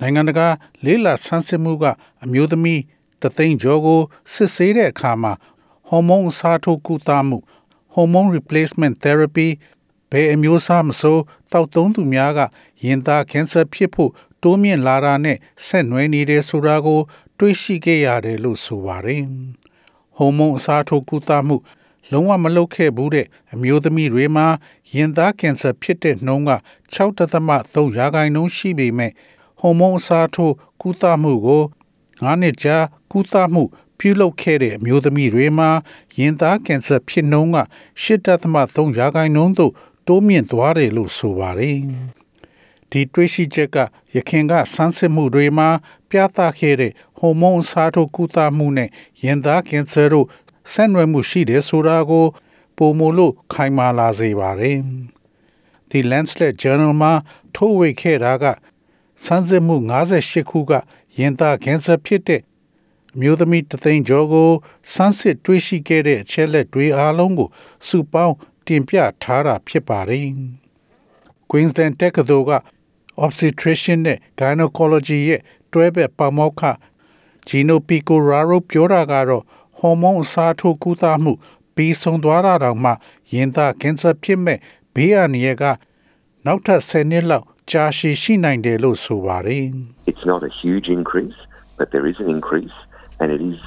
[0.00, 0.46] နိုင်ငံတကာ
[0.84, 1.84] လေးလာဆန်းစစ်မှုက
[2.24, 2.80] အမျိုးသမီး
[3.22, 4.00] တသိန်းကျော်ကို
[4.32, 5.32] စစ်ဆေးတဲ့အခါမှာ
[5.88, 7.38] ဟော်မုန်းအစားထိုးကုသမှု
[7.94, 9.48] hormone replacement therapy
[10.10, 11.18] ဘယ်အမျိုးအစားမဆို
[11.52, 12.40] တောက်သုံးသူများက
[12.84, 14.10] ရင်သားကင်ဆာဖြစ်ဖို့
[14.42, 15.36] တိုးမြင့်လာတာနဲ့
[15.66, 17.00] ဆက်နွယ်နေတဲ့ဆိုတာကို
[17.38, 19.22] တွေးရှိခဲ့ရတယ်လို့ဆိုပါတယ်။
[20.16, 21.56] ဟော်မုန်းအစားထိုးကုသမှု
[22.12, 24.46] လုံးဝမလုပ်ခဲ့ဘူးတဲ့အမျိုးသမီးတွေမှာ
[24.94, 26.52] ရင်သားကင်ဆာဖြစ်တဲ့နှုန်းက
[26.94, 29.12] 6.3ရာခိုင်နှုန်းရှိပေမဲ့
[29.60, 31.62] ဟော်မုန်းအစားထိုးကုသမှုကို
[32.20, 32.76] 9နှစ်ကြာ
[33.12, 33.62] ကုသမှု
[33.98, 35.70] ပြုလုပ်ခဲ့တဲ့အမျိုးသမီးတွေမှာ
[36.18, 37.58] ရင်သားကင်ဆာဖြစ်နှုန်းက
[38.04, 39.72] 8.3ရာခိုင်နှုန်းသို့
[40.06, 41.76] တိုးမြင့်သွားတယ်လို့ဆိုပါတယ်။
[42.90, 43.76] ဒီတွေးရှိချက်က
[44.14, 45.68] ရခင်ကဆန်းစစ်မှုတွေမှာ
[46.10, 48.88] ပြသခဲ့တဲ့ဟော်မုန်းအစားထိုးကုသမှုနဲ့
[49.24, 50.26] ရင်သားကင်ဆာတို့
[50.72, 52.26] ဆက်နွယ်မှုရှိတယ်ဆိုတာကို
[52.76, 54.78] ပုံမလို့ခိုင်မာလာစေပါတယ်။
[55.90, 57.12] The Lancet Journal မှာ
[57.54, 58.44] ထုတ်ဝေခဲ့တာက
[59.24, 59.76] စမ်းစစ်မှု
[60.12, 60.72] 58ခုက
[61.18, 62.40] ရင်သားကင်ဆာဖြစ်တဲ့
[63.14, 64.50] အမျိုးသမီးတသိန်းကျော်ကို
[64.92, 67.48] စမ်းစစ်တွေ့ရှိခဲ့တဲ့အချက်လက်တွေအားလုံးကို
[67.86, 68.34] စုပေါင်း
[68.66, 70.26] တင်ပြထားတာဖြစ်ပါတယ်။
[71.50, 72.52] Queensland တက္ကသိုလ်က
[73.24, 75.40] obstetrician နဲ့ gynecology ရဲ့
[75.72, 76.62] တွဲဘက်ပါမောက္ခ
[77.48, 79.44] Gino Pecoraro ပြောတာကတော့
[79.78, 81.32] ဟော်မုန်းအစားထိုးကုသမှု
[81.74, 82.92] ပြီးဆုံးသွားတာတောင်မှ
[83.32, 84.58] ရင်သားကင်ဆာဖြစ်မဲ့
[84.94, 85.64] ဘေးအန္တရာယ်က
[86.44, 89.65] နောက်ထပ်10နှစ်လောက်ကြာရှည်ရှိနိုင်တယ်လို့ဆိုပါတယ်
[90.11, 91.37] It's not a huge increase
[91.79, 92.75] but there is an increase
[93.19, 93.59] and it is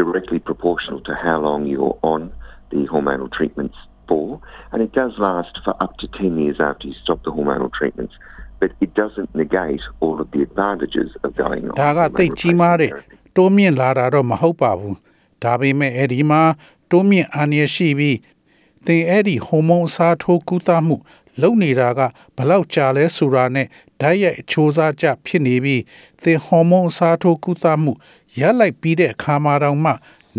[0.00, 2.20] directly proportional to how long you're on
[2.72, 3.76] the hormonal treatments
[4.08, 4.40] for
[4.72, 8.14] and it does last for up to 10 years after you stop the hormonal treatments
[8.60, 12.90] but it doesn't negate all of the advantages of going on ဒါကသိကြီးမားတဲ့
[13.36, 14.96] တိုးမြင့်လာတာတော့မဟုတ်ပါဘူး
[15.44, 16.42] ဒါပေမဲ့အဲ့ဒီမှာ
[16.90, 18.18] တိုးမြင့်အန္တရာယ်ရှိပြီး
[18.86, 20.96] သင်အဲ့ဒီဟော်မုန်းအစားထိုးကုသမှု
[21.41, 21.99] လုပ်နေတာက
[22.37, 23.67] ဘလောက်ကြာလဲဆိုတာနဲ့
[24.01, 25.81] ဓာတ်ရိုက်အချိုးစားကြဖြစ်နေပြီး
[26.23, 27.93] သင်ဟော်မုန်းအစားထိုးကုသမှု
[28.39, 29.91] ရလိုက်ပြီးတဲ့အခါမှာတောင်မှ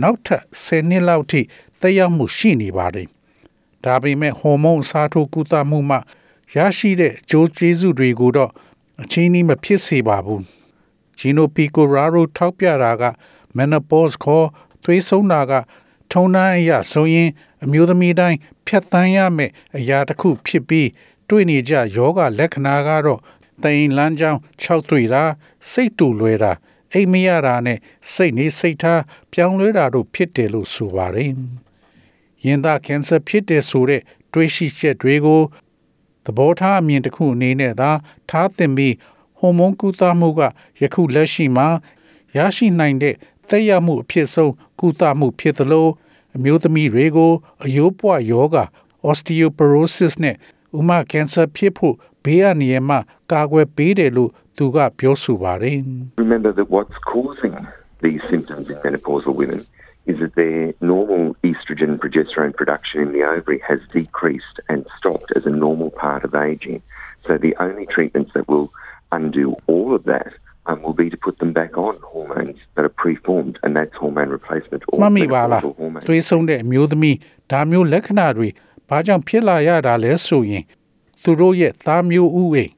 [0.02, 1.40] နောက်ထပ်10နှစ်လောက်ထိ
[1.80, 3.06] သက်ရောက်မှုရှိနေပါတယ်။
[3.84, 5.96] ဒါပေမဲ့ဟော်မုန်းအစားထိုးကုသမှုမှ
[6.56, 8.50] ရရှိတဲ့အကျိုးကျေးဇူးတွေကိုတော့
[9.02, 10.42] အချင်းကြီးမဖြစ်စေပါဘူး။
[11.18, 13.04] Gino Picoraro ထောက်ပြတာက
[13.56, 14.48] menopause ခေါ်
[14.84, 15.52] သွေးဆုံးတာက
[16.12, 17.30] ထုံနှန်းအရဆိုရင်
[17.64, 20.88] အမျိုးသမီးတိုင်းဖြတ်တန်းရမယ်အရာတစ်ခုဖြစ်ပြီး
[21.28, 23.20] တွေ့နေကြယောဂလက္ခဏာကတော့
[23.62, 25.22] တိမ်လန်းချောင်း၆တွေ့တာ
[25.70, 26.52] စိတ်တူလွယ်တာ
[26.92, 27.78] အိမ်မရတာနဲ့
[28.12, 31.32] စိတ်နေစိတ်ထားပြောင်းလဲတာတို့ဖြစ်တယ်လို့ဆိုပါတယ်။
[32.44, 35.42] ရင်သားကင်ဆာဖြစ်တဲ့ဆိုတဲ့တွေးရှိချက်တွေကို
[36.24, 37.90] သဘောထားအမြင်တစ်ခုအနေနဲ့သာ
[38.30, 38.94] ထားသင့်ပြီး
[39.38, 40.40] ဟော်မုန်းကုသမှုက
[40.82, 41.68] ယခုလက်ရှိမှာ
[42.36, 43.14] ရရှိနိုင်တဲ့
[43.49, 45.87] သက်ရောက်မှုအဖြစ်ဆုံးကုသမှုဖြစ်သလို
[46.35, 47.33] အမျိုးသမီးတွေကို
[47.63, 48.57] အယိုးပွားယောဂ
[49.09, 50.35] osteoporosis နဲ့
[50.77, 52.97] ဥမကင်ဆာဖြစ်ဖို့ဘေးအန္တရာယ်မှ
[53.31, 55.77] ကာကွယ်ပေးတယ်လို့သူကပြောဆိုပါတယ်
[56.25, 57.55] Remember that what's causing
[58.05, 59.61] these symptoms in menopausal women
[60.11, 65.43] is that their normal estrogen progesterone production in the ovary has decreased and stopped as
[65.45, 66.81] a normal part of aging.
[67.25, 68.71] So the only treatments that will
[69.11, 70.31] undo all of that
[70.68, 74.30] um, will be to put them back on hormones that are preformed, and that's hormone
[74.38, 76.04] replacement or မှတ်မိပါလား menopausal hormones.
[76.08, 77.16] သွေးဆုံးတဲ့အမျိုးသမီး
[77.50, 78.48] ဒါမျိုးလက္ခဏာတွေ
[78.88, 80.64] ဘာကြောင့်ဖြစ်လာရတာလဲဆိုရင်
[81.22, 82.72] သူတို့ရဲ့သားမျိုးဥအိမ်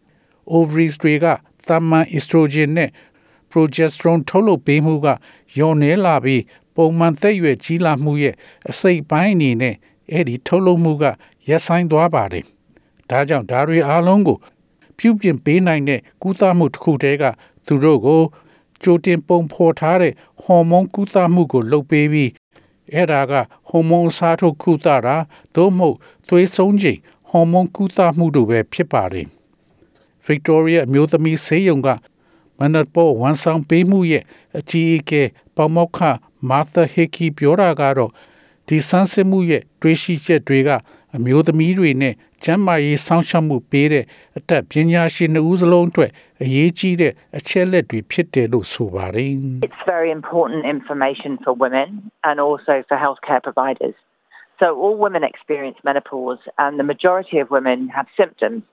[0.57, 1.27] ovaries တွေက
[1.69, 2.91] သာမန် estrogen နဲ့
[3.51, 5.07] progesterone ထုတ်လုပ်ပေးမှုက
[5.57, 6.43] ညော့နေလာပြီး
[6.77, 8.35] ပုံမှန်သက်ရွယ်ကြီးလာမှုရဲ့
[8.71, 9.75] အစိတ်ပိုင်းအနေနဲ့
[10.13, 11.05] အဲ့ဒီထုတ်လုပ်မှုက
[11.49, 12.45] ရပ်ဆိုင်းသွားပါတယ်။
[13.11, 14.39] ဒါကြောင့်ဒါတွေအားလုံးကို
[14.99, 17.25] ပြုပြင်ပေးနိုင်တဲ့ကုသမှုတစ်ခုတည်းက
[17.67, 18.23] သူတို့ကို
[18.83, 20.13] ကြိုတင်ပုံဖော်ထားတဲ့
[20.43, 22.31] ဟော်မုန်းကုသမှုကိုလုပ်ပေးပြီး
[22.93, 23.33] အဲ့ဒါက
[23.69, 25.17] ဟော်မုန်းအစားထိုးကုသတာ
[25.55, 25.97] သို့မဟုတ်
[26.29, 26.99] သွေးဆုံးချိန်
[27.31, 29.27] ဟော်မုန်းကုသမှုတို့ပဲဖြစ်ပါတယ်။
[30.27, 31.89] Victoria အမျိုးသမီးဆေးရုံက
[32.59, 34.25] မနတ်ပေါ်ဝန်ဆောင်ပေးမှုရဲ့
[34.59, 35.23] အကြီးအကဲ
[35.57, 36.01] ပမောက္ခ
[36.49, 38.11] မာသာဟီကီပြောတာကတော့
[38.67, 40.71] ဒီဆန်းစစ်မှုရဲ့တွေးရှိချက်တွေက
[41.16, 42.14] အမျိုးသမီးတွေနဲ့
[42.44, 44.06] ကျန်းမာရေးစောင့်ရှောက်မှုပေးတဲ့
[44.38, 46.12] အတတ်ပညာရှင်နှစ်ဦးစလုံးအတွက်
[46.44, 49.32] အရေးကြီးတဲ့အချက်လက်တွေဖြစ်တယ်လို့ဆိုပါတယ်
[49.68, 51.88] It's very important information for women
[52.28, 53.98] and also for healthcare providers.
[54.60, 58.64] So, all women experience menopause, and the majority of women have symptoms.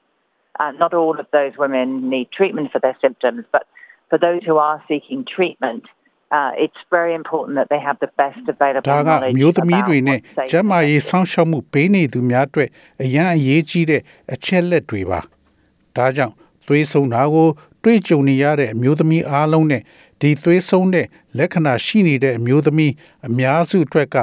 [0.63, 3.65] And not all of those women need treatment for their symptoms, but
[4.11, 5.85] for those who are seeking treatment,
[6.38, 10.20] uh, it's very important that they have the best available ဒါက knowledge မျိုးသမီး about တွေနဲ့
[10.20, 12.70] what's safe ကျန်းမာရေးစောင့်ရှောက်မှုပေးနေသူများအတွက်
[13.04, 14.02] အရန်အရေးကြီးတဲ့
[14.34, 15.20] အချက်လက်တွေပါ
[15.96, 16.34] ဒါကြောင့်
[16.68, 17.48] သွေးဆုံတာကို
[17.84, 19.82] တွေ့ကြုံနေရတဲ့အမျိုးသမီးအားလုံးနဲ့
[20.22, 21.06] ဒီသွေးဆုံတဲ့
[21.38, 22.94] လက္ခဏာရှိနေတဲ့အမျိုးသမီး
[23.28, 24.16] အများစုအတွက်က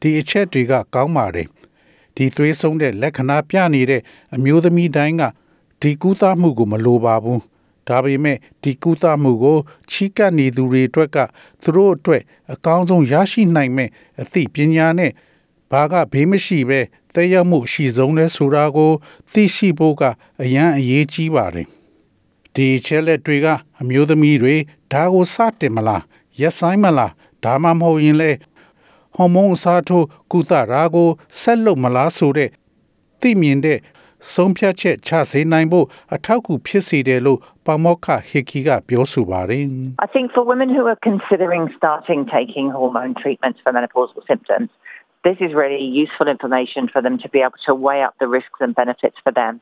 [0.00, 1.48] ဒီအချက်တွေကကောင်းပါတယ်
[2.16, 4.00] ဒီသွေးဆုံတဲ့လက္ခဏာပြနေတဲ့
[4.34, 5.22] အမျိုးသမီးတိုင်းက
[5.82, 7.40] ဒီကုသမှုကိုမလိုပါဘူး
[7.88, 9.58] ဒါပေမဲ့ဒီကုသမှုကို
[9.90, 11.18] ချီးကပ်နေသူတွေအတွက်က
[11.62, 13.90] သူတို့အတွက်အကောင်းဆုံးရရှိနိုင်မဲ့
[14.22, 15.12] အသိပညာနဲ့
[15.70, 16.80] ဘာကဘေးမရှိပဲ
[17.14, 18.92] တည်ရောက်မှုရှိဆုံးလဲဆိုတာကို
[19.32, 20.02] သိရှိဖို့က
[20.42, 21.68] အရန်အရေးကြီးပါတယ်
[22.54, 23.46] ဒီချက်လက်တွေက
[23.80, 24.54] အမျိုးသမီးတွေ
[24.92, 26.02] ဒါကိုစတင်မလား
[26.40, 27.12] ရက်ဆိုင်မလား
[27.44, 28.30] ဒါမှမဟုတ်ရင်လေ
[29.14, 31.08] ဟော်မုန်းအစားထိုးကုသရာကို
[31.40, 32.50] ဆက်လုပ်မလားဆိုတဲ့
[33.20, 33.78] သိမြင်တဲ့
[34.33, 39.65] ဆုံးဖြတ်ချက်ချစေနိုင်ဖို့အထောက်အကူဖြစ်စေတယ်လို့ပါမောက္ခဟီကီကပြောဆိုပါတယ်
[40.05, 44.69] I think for women who are considering starting taking hormone treatments for menopausal symptoms,
[45.27, 48.59] this is really useful information for them to be able to weigh up the risks
[48.65, 49.53] and benefits for them.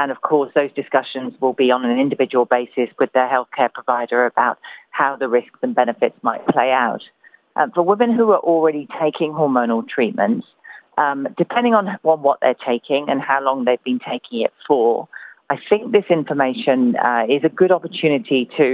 [0.00, 4.20] And of course, those discussions will be on an individual basis with their healthcare provider
[4.32, 4.56] about
[4.90, 7.02] how the risks and benefits might play out.
[7.56, 10.46] Um, for women who are already taking hormonal treatments,
[10.97, 15.07] um, depending on, on what they're taking and how long they've been taking it for,
[15.49, 18.65] I think this information uh, is a good opportunity to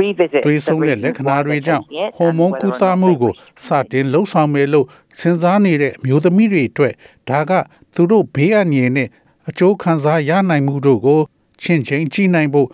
[0.00, 2.52] revisit သွေး the ဆုံးတဲ့ reasons လက္ခဏာ why တွေ they're ကြောင့် taking it ဟော် and မုန်း
[2.52, 4.86] whether ကု or သ not မှု they ကို wish to စတင်လှုပ်ဆောင်မယ်လို့
[5.20, 6.94] စဉ်းစားနေတဲ့အမျိုးသမီးတွေအတွက်
[7.28, 7.52] ဒါက
[7.94, 9.08] သူတို့ဘေးအန္တရာယ်နဲ့
[9.48, 11.20] အကျိုးခံစားရနိုင်မှုတို့ကို
[11.62, 12.68] ချင့်ချိန်ကြည့်နိုင်ဖို့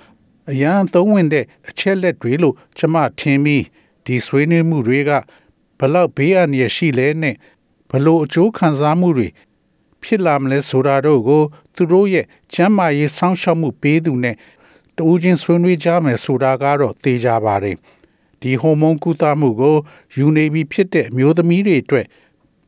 [0.51, 3.65] အရန်သုံးဝင်တဲ့အချက်လက်တွေလို့ကျွန်မထင်ပြီး
[4.05, 5.11] ဒီဆွေးနွေးမှုတွေက
[5.79, 7.54] ဘလောက်ဘေးအန္တရာယ်ရှိလဲနဲ့ဘ
[8.05, 9.29] လို့အကျိုးခံစားမှုတွေ
[10.03, 11.43] ဖြစ်လာမလဲဆိုတာတို့ကို
[11.75, 14.37] သူတို့ရဲ့ကျမ်းမာရေးစောင့်ရှောက်မှုပေးသူနဲ့
[14.97, 17.77] တူးချင်းဆွေးနွေးကြမယ်ဆိုတာကတော့သိကြပါတယ်
[18.41, 19.77] ဒီဟော်မုန်းကုသမှုကို
[20.17, 22.07] ယူနေပြီဖြစ်တဲ့အမျိုးသမီးတွေအတွက်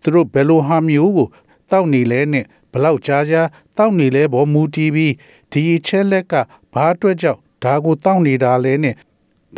[0.03, 1.29] သူတို့ဘယ်လိုဟာမျိုးကို
[1.71, 3.43] တောက်နေလဲနဲ့ဘလောက်ကြာကြာ
[3.77, 5.13] တောက်နေလဲဘောမူတီးပြီး
[5.53, 6.35] ဒီအချက်လက်က
[6.73, 8.95] ဘာအတွက်ကြောင့်ဒါကိုတောက်နေတာလဲနဲ့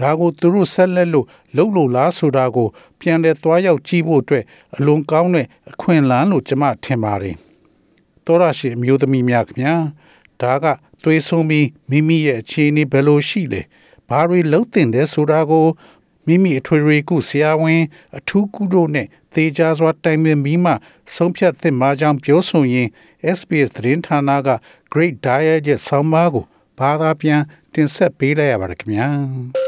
[0.01, 2.69] ဒါကိုသူတို့ဆက်လက်လို့လှုပ်လို့လားဆိုတာကို
[3.01, 4.45] ပြန်လဲသွားရောက်ကြည့်ဖို့အတွက်
[4.77, 7.37] အလွန်ကောင်းတဲ့အခွင့်အလမ်းလို့ကျွန်မထင်ပါတယ်
[8.27, 9.75] တောရရှိအမျိုးသမီးများခင်ဗျာ
[10.43, 10.65] ဒါက
[11.03, 13.63] သွေးဆုံးပြီးမိမိရဲ့အခြေအနေဘယ်လိုရှိလဲ
[14.09, 15.67] ဘာတွေလှုပ်တင်တယ်ဆိုတာကို
[16.27, 17.83] မိမိအထွေထွေကုဆရာဝန်
[18.17, 20.73] အထူးကုတို့နဲ့သေချာစွာတိုင်ပင်ပြီးမှ
[21.15, 22.89] ဆုံးဖြတ်သင့်မှာကြောင့်ပြောဆိုရင်
[23.37, 24.49] SBS သတင်းဌာနက
[24.93, 26.45] Great Diet ရဲ့ဆောင်းပါးကို
[26.79, 27.41] ဘာသာပြန်
[27.75, 29.68] တင်ဆက်ပေးလိုက်ရပါတယ်ခင်ဗျာ